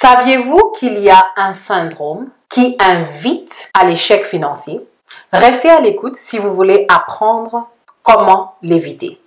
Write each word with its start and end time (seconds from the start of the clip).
Saviez-vous 0.00 0.70
qu'il 0.78 1.00
y 1.00 1.10
a 1.10 1.26
un 1.34 1.52
syndrome 1.52 2.28
qui 2.48 2.76
invite 2.78 3.68
à 3.74 3.84
l'échec 3.84 4.24
financier? 4.26 4.86
Restez 5.32 5.70
à 5.70 5.80
l'écoute 5.80 6.14
si 6.14 6.38
vous 6.38 6.54
voulez 6.54 6.86
apprendre 6.88 7.68
comment 8.04 8.54
l'éviter. 8.62 9.20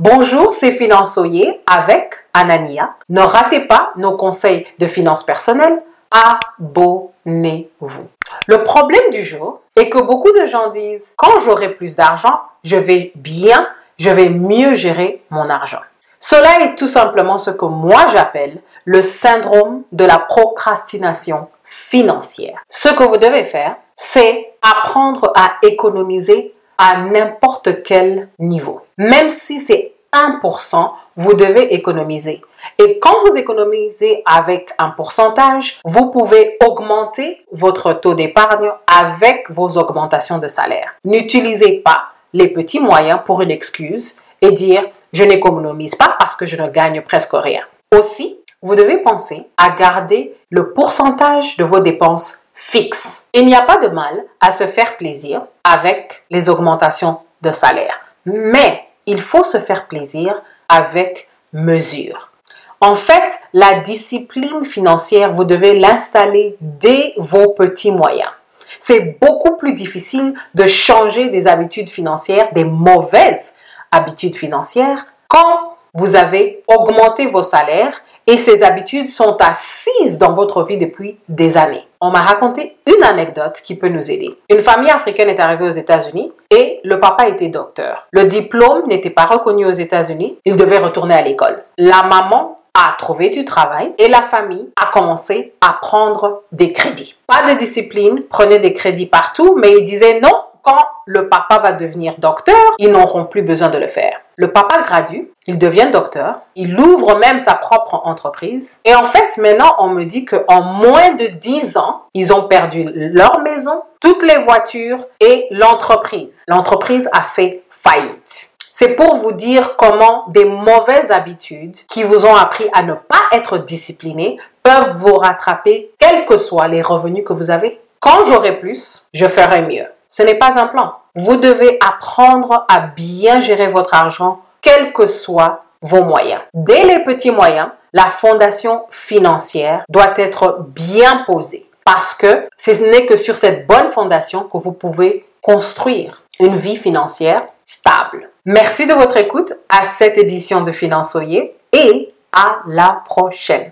Bonjour, 0.00 0.52
c'est 0.52 0.72
Finançoyer 0.72 1.60
avec 1.72 2.14
Anania. 2.34 2.96
Ne 3.08 3.20
ratez 3.20 3.68
pas 3.68 3.92
nos 3.94 4.16
conseils 4.16 4.66
de 4.80 4.88
finances 4.88 5.22
personnelles. 5.22 5.80
Abonnez-vous. 6.10 8.08
Le 8.48 8.64
problème 8.64 9.10
du 9.12 9.22
jour 9.22 9.60
est 9.76 9.88
que 9.88 10.02
beaucoup 10.02 10.32
de 10.32 10.46
gens 10.46 10.70
disent 10.70 11.14
quand 11.16 11.38
j'aurai 11.44 11.72
plus 11.74 11.94
d'argent, 11.94 12.40
je 12.64 12.74
vais 12.74 13.12
bien, 13.14 13.68
je 14.00 14.10
vais 14.10 14.30
mieux 14.30 14.74
gérer 14.74 15.22
mon 15.30 15.48
argent. 15.48 15.82
Cela 16.20 16.60
est 16.62 16.74
tout 16.76 16.86
simplement 16.86 17.38
ce 17.38 17.50
que 17.50 17.64
moi 17.64 18.06
j'appelle 18.12 18.60
le 18.84 19.02
syndrome 19.02 19.82
de 19.92 20.04
la 20.04 20.18
procrastination 20.18 21.48
financière. 21.64 22.58
Ce 22.68 22.88
que 22.88 23.04
vous 23.04 23.16
devez 23.16 23.44
faire, 23.44 23.76
c'est 23.96 24.52
apprendre 24.62 25.32
à 25.34 25.54
économiser 25.62 26.54
à 26.78 26.98
n'importe 26.98 27.82
quel 27.82 28.28
niveau. 28.38 28.82
Même 28.98 29.30
si 29.30 29.60
c'est 29.60 29.92
1%, 30.12 30.90
vous 31.16 31.34
devez 31.34 31.74
économiser. 31.74 32.42
Et 32.78 32.98
quand 32.98 33.14
vous 33.24 33.36
économisez 33.36 34.22
avec 34.26 34.72
un 34.78 34.90
pourcentage, 34.90 35.80
vous 35.84 36.10
pouvez 36.10 36.56
augmenter 36.66 37.44
votre 37.52 37.92
taux 37.92 38.14
d'épargne 38.14 38.70
avec 38.86 39.50
vos 39.50 39.76
augmentations 39.78 40.38
de 40.38 40.48
salaire. 40.48 40.94
N'utilisez 41.04 41.80
pas 41.84 42.08
les 42.32 42.48
petits 42.48 42.80
moyens 42.80 43.20
pour 43.24 43.40
une 43.42 43.50
excuse 43.50 44.20
et 44.42 44.52
dire 44.52 44.84
je 45.12 45.24
n'économise 45.24 45.94
pas 45.94 46.16
parce 46.18 46.36
que 46.36 46.46
je 46.46 46.60
ne 46.60 46.68
gagne 46.70 47.02
presque 47.02 47.32
rien. 47.34 47.62
Aussi, 47.94 48.40
vous 48.62 48.74
devez 48.74 48.98
penser 48.98 49.46
à 49.56 49.70
garder 49.70 50.34
le 50.50 50.72
pourcentage 50.72 51.56
de 51.56 51.64
vos 51.64 51.80
dépenses 51.80 52.40
fixes. 52.54 53.28
Il 53.32 53.46
n'y 53.46 53.54
a 53.54 53.62
pas 53.62 53.76
de 53.76 53.88
mal 53.88 54.24
à 54.40 54.50
se 54.50 54.66
faire 54.66 54.96
plaisir 54.96 55.42
avec 55.64 56.24
les 56.30 56.48
augmentations 56.48 57.18
de 57.42 57.52
salaire, 57.52 58.00
mais 58.24 58.84
il 59.06 59.20
faut 59.20 59.44
se 59.44 59.58
faire 59.58 59.86
plaisir 59.86 60.42
avec 60.68 61.28
mesure. 61.52 62.32
En 62.80 62.94
fait, 62.94 63.32
la 63.52 63.80
discipline 63.80 64.64
financière, 64.64 65.32
vous 65.32 65.44
devez 65.44 65.74
l'installer 65.74 66.56
dès 66.60 67.14
vos 67.16 67.50
petits 67.50 67.90
moyens. 67.90 68.30
C'est 68.78 69.18
beaucoup 69.20 69.56
plus 69.56 69.72
difficile 69.72 70.34
de 70.54 70.66
changer 70.66 71.30
des 71.30 71.46
habitudes 71.46 71.88
financières, 71.88 72.52
des 72.52 72.64
mauvaises 72.64 73.55
habitudes 73.92 74.36
financières, 74.36 75.06
quand 75.28 75.76
vous 75.96 76.14
avez 76.14 76.62
augmenté 76.68 77.26
vos 77.26 77.42
salaires 77.42 78.02
et 78.26 78.36
ces 78.36 78.62
habitudes 78.62 79.08
sont 79.08 79.36
assises 79.40 80.18
dans 80.18 80.34
votre 80.34 80.62
vie 80.62 80.76
depuis 80.76 81.18
des 81.28 81.56
années. 81.56 81.86
On 82.02 82.10
m'a 82.10 82.20
raconté 82.20 82.76
une 82.86 83.02
anecdote 83.02 83.62
qui 83.64 83.76
peut 83.76 83.88
nous 83.88 84.10
aider. 84.10 84.36
Une 84.50 84.60
famille 84.60 84.90
africaine 84.90 85.30
est 85.30 85.40
arrivée 85.40 85.64
aux 85.64 85.70
États-Unis 85.70 86.32
et 86.50 86.80
le 86.84 87.00
papa 87.00 87.28
était 87.28 87.48
docteur. 87.48 88.06
Le 88.10 88.26
diplôme 88.26 88.86
n'était 88.88 89.10
pas 89.10 89.24
reconnu 89.24 89.64
aux 89.64 89.72
États-Unis, 89.72 90.38
il 90.44 90.56
devait 90.56 90.78
retourner 90.78 91.14
à 91.14 91.22
l'école. 91.22 91.64
La 91.78 92.02
maman 92.02 92.56
a 92.74 92.94
trouvé 92.98 93.30
du 93.30 93.46
travail 93.46 93.94
et 93.96 94.08
la 94.08 94.20
famille 94.22 94.68
a 94.76 94.90
commencé 94.92 95.54
à 95.62 95.78
prendre 95.80 96.42
des 96.52 96.72
crédits. 96.74 97.16
Pas 97.26 97.42
de 97.50 97.58
discipline, 97.58 98.22
prenez 98.28 98.58
des 98.58 98.74
crédits 98.74 99.06
partout, 99.06 99.56
mais 99.58 99.72
il 99.78 99.86
disait 99.86 100.20
non, 100.20 100.42
quand 100.66 100.84
le 101.06 101.28
papa 101.28 101.60
va 101.60 101.72
devenir 101.72 102.14
docteur, 102.18 102.56
ils 102.78 102.90
n'auront 102.90 103.24
plus 103.24 103.42
besoin 103.42 103.68
de 103.68 103.78
le 103.78 103.86
faire. 103.86 104.20
Le 104.34 104.50
papa 104.50 104.82
gradue, 104.82 105.30
il 105.46 105.58
devient 105.58 105.88
docteur, 105.92 106.40
il 106.56 106.78
ouvre 106.78 107.16
même 107.18 107.38
sa 107.38 107.54
propre 107.54 108.00
entreprise. 108.04 108.80
Et 108.84 108.94
en 108.94 109.06
fait, 109.06 109.38
maintenant, 109.38 109.76
on 109.78 109.88
me 109.88 110.04
dit 110.04 110.24
qu'en 110.24 110.62
moins 110.62 111.14
de 111.14 111.26
10 111.28 111.76
ans, 111.76 112.02
ils 112.14 112.32
ont 112.32 112.48
perdu 112.48 112.84
leur 112.92 113.40
maison, 113.40 113.82
toutes 114.00 114.24
les 114.24 114.38
voitures 114.42 115.06
et 115.20 115.46
l'entreprise. 115.52 116.44
L'entreprise 116.48 117.08
a 117.12 117.22
fait 117.22 117.62
faillite. 117.70 118.50
C'est 118.72 118.94
pour 118.94 119.16
vous 119.18 119.32
dire 119.32 119.76
comment 119.76 120.24
des 120.28 120.44
mauvaises 120.44 121.10
habitudes 121.10 121.76
qui 121.88 122.02
vous 122.02 122.26
ont 122.26 122.34
appris 122.34 122.68
à 122.74 122.82
ne 122.82 122.92
pas 122.92 123.22
être 123.32 123.58
discipliné 123.58 124.38
peuvent 124.62 124.96
vous 124.98 125.14
rattraper, 125.14 125.92
quels 125.98 126.26
que 126.26 126.36
soient 126.36 126.68
les 126.68 126.82
revenus 126.82 127.24
que 127.24 127.32
vous 127.32 127.50
avez. 127.50 127.80
Quand 128.00 128.26
j'aurai 128.26 128.58
plus, 128.58 129.08
je 129.14 129.26
ferai 129.26 129.62
mieux. 129.62 129.86
Ce 130.08 130.22
n'est 130.22 130.38
pas 130.38 130.58
un 130.60 130.66
plan. 130.66 130.94
Vous 131.14 131.36
devez 131.36 131.78
apprendre 131.86 132.66
à 132.68 132.80
bien 132.80 133.40
gérer 133.40 133.68
votre 133.68 133.94
argent, 133.94 134.40
quels 134.60 134.92
que 134.92 135.06
soient 135.06 135.64
vos 135.82 136.02
moyens. 136.02 136.40
Dès 136.54 136.84
les 136.84 137.04
petits 137.04 137.30
moyens, 137.30 137.68
la 137.92 138.08
fondation 138.08 138.82
financière 138.90 139.84
doit 139.88 140.14
être 140.16 140.66
bien 140.68 141.24
posée 141.26 141.66
parce 141.84 142.14
que 142.14 142.48
ce 142.58 142.72
n'est 142.72 143.06
que 143.06 143.16
sur 143.16 143.36
cette 143.36 143.66
bonne 143.66 143.92
fondation 143.92 144.44
que 144.44 144.58
vous 144.58 144.72
pouvez 144.72 145.24
construire 145.40 146.24
une 146.40 146.56
vie 146.56 146.76
financière 146.76 147.46
stable. 147.64 148.28
Merci 148.44 148.86
de 148.86 148.92
votre 148.92 149.16
écoute 149.16 149.52
à 149.68 149.84
cette 149.84 150.18
édition 150.18 150.62
de 150.62 150.72
Finançoyer 150.72 151.56
et 151.72 152.12
à 152.32 152.58
la 152.66 153.02
prochaine. 153.06 153.70